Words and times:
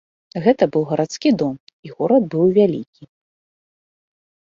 Гэта 0.43 0.63
быў 0.75 0.83
гарадскі 0.91 1.29
дом, 1.41 1.55
і 1.87 1.93
горад 1.99 2.23
быў 2.35 2.45
вялікі. 2.57 3.09